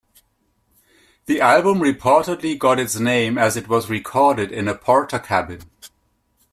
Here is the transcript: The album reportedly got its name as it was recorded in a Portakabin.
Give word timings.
The 1.27 1.41
album 1.41 1.77
reportedly 1.77 2.57
got 2.57 2.79
its 2.79 2.97
name 2.99 3.37
as 3.37 3.55
it 3.55 3.67
was 3.67 3.87
recorded 3.87 4.51
in 4.51 4.67
a 4.67 4.73
Portakabin. 4.73 5.61